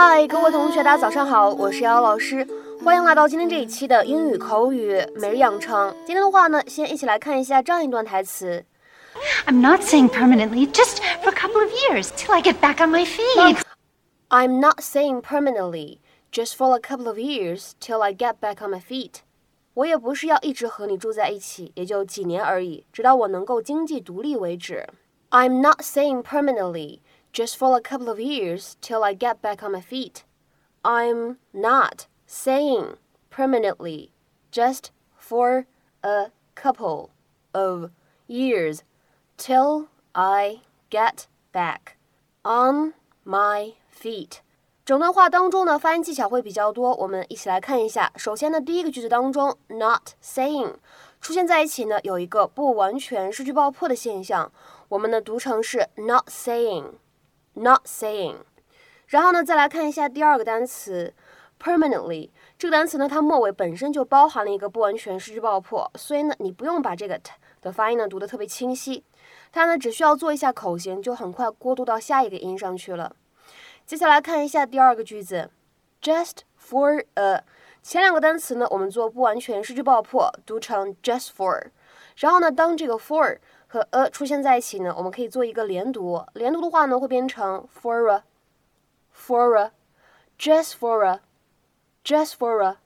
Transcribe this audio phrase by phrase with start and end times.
[0.00, 2.46] 嗨，各位同学，大家早上好，我是瑶瑶老师，
[2.84, 5.92] 欢迎来到今天这一期的英语口语每日养成。
[6.06, 8.64] 今天的话呢，先一起来看一下这样一段台词。
[9.46, 13.04] I'm not saying permanently, just for a couple of years till I get back on my
[13.04, 13.58] feet.
[14.28, 15.98] I'm not saying permanently,
[16.30, 19.22] just for a couple of years till I get back on my feet.
[19.74, 24.86] 我也不是要一直和你住在一起，也就几年而已，直到我能够经济独立为止。
[25.30, 27.00] I'm not saying permanently,
[27.33, 30.23] just for a couple of years till I get back on my feet.
[30.83, 32.97] I'm not saying
[33.29, 34.11] permanently,
[34.51, 35.65] just for
[36.03, 37.09] a couple
[37.53, 37.91] of
[38.27, 38.83] years
[39.37, 41.97] till I get back
[42.43, 42.93] on
[43.25, 44.41] my feet.
[44.85, 48.11] 整段话当中呢，发音技巧会比较多，我们一起来看一下。
[48.17, 50.75] 首先呢，第一个句子当中，not saying
[51.21, 54.51] 出现在一起呢，有一个不完全失去爆破的现象，
[54.89, 56.27] 我们呢读成是 not
[57.58, 58.36] Not saying。
[59.08, 61.12] 然后呢，再来看一下第二个单词
[61.60, 69.02] permanently 这个单词呢，它末尾本身就包含了一个不完全失去爆破，所以呢，你不用把这个 t 的发音呢读得特别清晰，
[69.50, 73.16] 它呢只需要做一下口型，就很快过渡到下一个音上去了。
[73.84, 75.50] 接下来看一下第二个句子
[76.00, 77.42] ，just for a，
[77.82, 81.70] 前两个单词呢，我们做不完全失去爆破，读成 just for。
[82.18, 92.76] 然后呢，当这个 for 和 a 出现在一起呢，我们可以做一个连读，连读的话呢，会变成 for a，for a，just for a，just for a。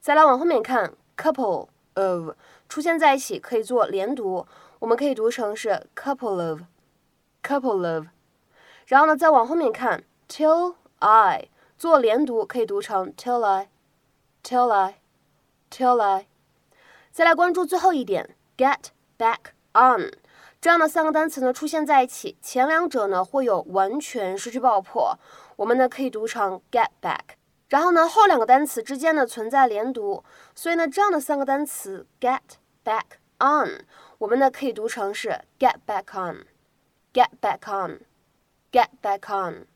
[0.00, 2.34] 再来往后面看，couple of
[2.68, 4.46] 出现在一起可以做连读，
[4.78, 8.06] 我们可以读成是 couple of，couple of。
[8.86, 10.04] 然后呢，再往后面看。
[10.28, 16.26] till I 做连读可以读成 till I，till I，till I。
[17.10, 20.12] 再来关注最后一点，get back on
[20.60, 25.18] 这样的三个单词呢出现在一起，前两者呢会有完全失去爆破，
[25.56, 27.20] 我们呢可以读成 get back。
[27.68, 30.22] 然后呢后两个单词之间呢存在连读，
[30.54, 32.40] 所以呢这样的三个单词 get
[32.84, 33.86] back on
[34.18, 39.66] 我们呢可以读成是 get back on，get back on，get back on。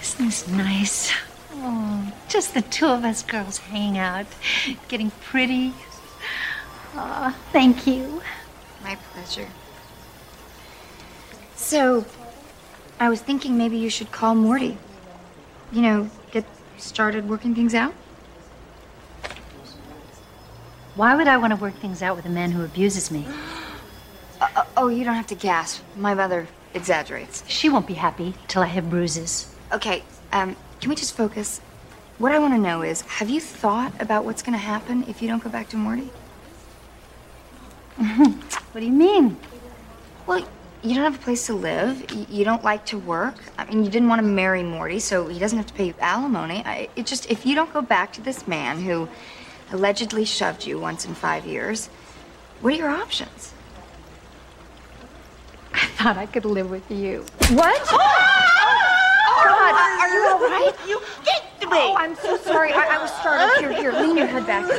[0.00, 1.25] Isn't this nice?
[1.58, 4.26] Oh, just the two of us girls hanging out,
[4.88, 5.72] getting pretty.
[6.94, 8.22] Oh, thank you.
[8.82, 9.48] My pleasure.
[11.54, 12.04] So,
[13.00, 14.76] I was thinking maybe you should call Morty.
[15.72, 16.44] You know, get
[16.78, 17.92] started working things out.
[20.94, 23.26] Why would I want to work things out with a man who abuses me?
[24.38, 25.82] Uh, uh, oh, you don't have to gasp.
[25.96, 27.42] My mother exaggerates.
[27.48, 29.54] She won't be happy till I have bruises.
[29.72, 30.02] Okay,
[30.32, 31.60] um, can we just focus?
[32.18, 35.20] What I want to know is have you thought about what's going to happen if
[35.20, 36.10] you don't go back to Morty?
[37.96, 39.36] what do you mean?
[40.26, 40.46] Well,
[40.82, 42.04] you don't have a place to live.
[42.30, 43.34] You don't like to work.
[43.58, 45.94] I mean, you didn't want to marry Morty, so he doesn't have to pay you
[45.98, 46.62] alimony.
[46.64, 49.08] I, it just, if you don't go back to this man who
[49.72, 51.88] allegedly shoved you once in five years,
[52.60, 53.52] what are your options?
[55.74, 57.24] I thought I could live with you.
[57.50, 57.82] What?
[60.16, 60.74] Oh, God, are you all right?
[60.88, 61.78] You kicked me!
[61.78, 62.72] Oh, I'm so sorry.
[62.72, 63.58] I, I was startled.
[63.58, 64.70] Here, here, lean your head back.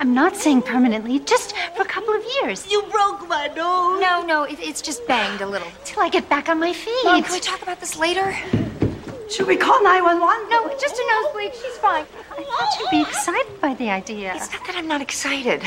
[0.00, 2.70] I'm not saying permanently, just for a couple of years.
[2.70, 4.00] You broke my nose!
[4.00, 5.68] No, no, it, it's just banged a little.
[5.84, 7.04] Till I get back on my feet.
[7.04, 8.36] Mom, can we talk about this later?
[9.30, 10.48] Should we call 911?
[10.50, 11.54] No, just a nosebleed.
[11.54, 12.04] She's fine.
[12.30, 13.08] I thought you'd be oh.
[13.08, 14.34] excited by the idea.
[14.34, 15.62] It's not that I'm not excited.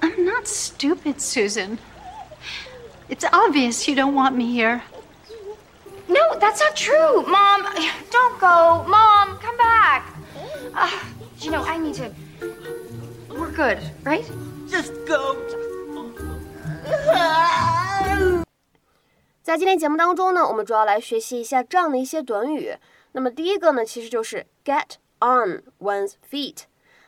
[0.00, 1.78] I'm not stupid, Susan.
[3.08, 4.82] It's obvious you don't want me here.
[6.07, 7.23] No, that's not true.
[7.23, 7.63] Mom,
[8.11, 8.83] don't go.
[8.87, 10.03] Mom, come back.
[10.75, 10.89] Uh,
[11.39, 12.11] you know, I need to.
[13.29, 14.25] We're good, right?
[14.67, 15.35] Just go.
[19.41, 22.77] 在今天节目当中呢，我们主要来学习一下这样的一些短语。
[23.11, 26.63] 那么第一个呢，其实就是 get on one's feet。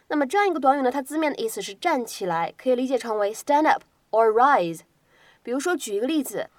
[0.08, 4.82] 那么这样一个短语呢，它字面的意思是站起来，可以理解成为 stand up or rise。
[5.42, 6.50] 比如说，举一个例子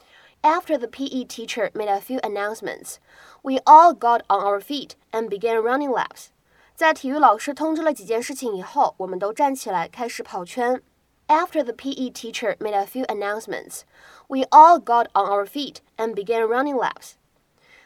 [0.43, 2.97] ，After the PE teacher made a few announcements,
[3.43, 6.29] we all got on our feet and began running laps。
[6.75, 10.83] 在体育老师通知了几件事情以后，我们都站起来开始跑圈。
[11.29, 13.81] After the PE teacher made a few announcements,
[14.29, 17.15] we all got on our feet and began running laps.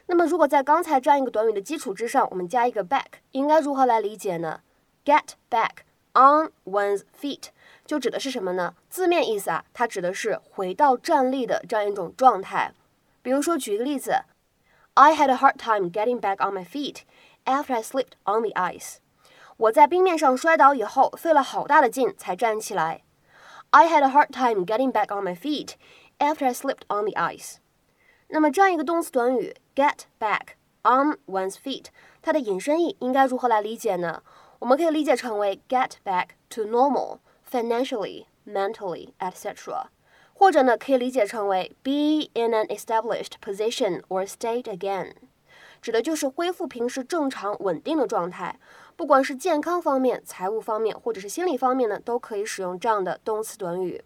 [0.07, 4.61] 那么，如果在刚才这样一个短语的基础之上，我们加一个 back，应该如何来理解呢？
[5.05, 7.45] Get back on one's feet
[7.86, 8.74] 就指的是什么呢？
[8.90, 12.74] 字面意思啊，它指的是回到站立的这样一种状态。
[13.22, 14.24] 比如说，举一个例子
[14.96, 17.02] ，I had a hard time getting back on my feet
[17.46, 18.98] after I slipped on the ice.
[19.58, 23.04] 我在冰面上摔倒以后，费了好大的劲才站起来。
[23.70, 25.74] I had a hard time getting back on my feet
[26.18, 27.58] after I slipped on the ice。
[28.30, 31.86] 那么这样一个动词短语 get back on one's feet，
[32.22, 34.24] 它的引申义应该如何来理解呢？
[34.60, 37.20] 我们可以理解成为 get back to normal
[37.56, 39.86] financially, mentally, etc.
[40.34, 45.14] 或者呢，可以理解成为 be in an established position or state again，
[45.82, 48.60] 指的就是恢复平时正常稳定的状态。
[48.98, 54.04] 不管是健康方面、财务方面，或者是心理方面呢，都可以使用这样的动词短语。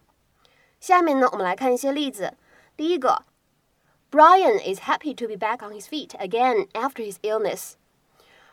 [0.78, 2.34] 下面呢，我们来看一些例子。
[2.76, 3.24] 第一个
[4.10, 7.72] ，Brian is happy to be back on his feet again after his illness.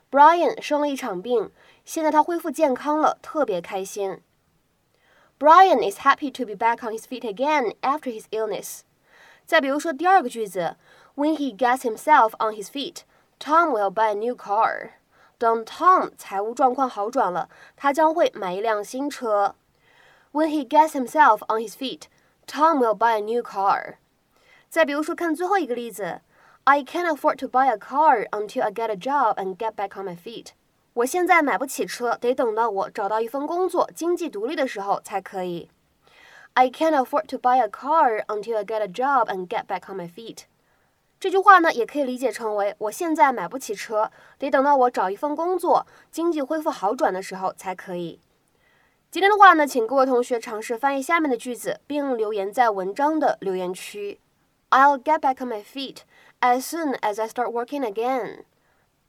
[0.10, 1.52] Brian 生了一场病，
[1.86, 4.22] 现在他恢复健康了，特别开心。
[5.39, 8.83] Brian is happy to be back on his feet again after his illness.
[9.45, 10.77] 再比如说第二个句子，
[11.17, 13.03] When he gets himself on his feet,
[13.39, 14.93] Tom will buy a new car.
[15.39, 19.57] 等 Tom 财务状况好转了，他将会买一辆新车。
[20.33, 22.03] When he gets himself on his feet,
[22.47, 23.97] Tom will buy a new car.
[24.71, 26.21] 再比如说，看最后一个例子，
[26.65, 30.07] I can't afford to buy a car until I get a job and get back on
[30.07, 30.53] my feet.
[30.98, 35.70] 我现在买不起车，得等到我找到一份工作，经济独立的时候才可以。
[36.54, 40.00] I can't afford to buy a car until I get a job and get back on
[40.00, 40.46] my feet。
[41.20, 48.20] 这句话呢，也可以理解成为我现在买不起车，得等到我找一份工作，经济恢复好转的时候才可以。
[49.12, 54.20] 今天的话呢，请各位同学尝试翻译下面的句子，并留言在文章的留言区。
[54.72, 55.98] I'll get back on my feet
[56.40, 58.46] as soon as I start working again.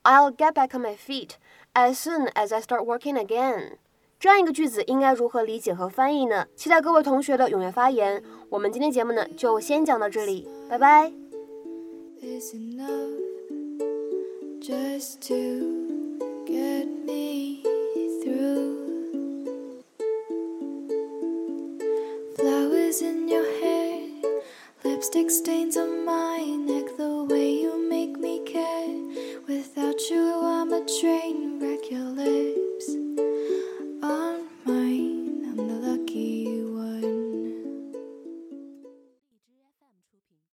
[0.02, 1.32] I'll get back on my feet
[1.74, 3.78] as soon as I start working again。
[4.18, 6.46] 这样一个句子应该如何理解和翻译呢？
[6.56, 8.22] 期待各位同学的踊跃发言。
[8.48, 11.12] 我们今天节目呢就先讲到这里，拜拜。